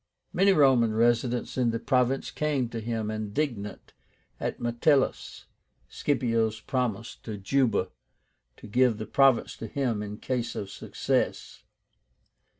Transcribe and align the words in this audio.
Many 0.33 0.51
Roman 0.51 0.95
residents 0.95 1.59
in 1.59 1.69
the 1.69 1.77
province 1.77 2.31
came 2.31 2.69
to 2.69 2.79
him, 2.79 3.11
indignant 3.11 3.93
at 4.39 4.59
Metellus 4.59 5.45
Scipio's 5.89 6.59
promise 6.59 7.15
to 7.17 7.37
Juba 7.37 7.89
to 8.57 8.65
give 8.67 8.97
the 8.97 9.05
province 9.05 9.55
to 9.57 9.67
him 9.67 10.01
in 10.01 10.17
case 10.17 10.55
of 10.55 10.71
success. 10.71 11.61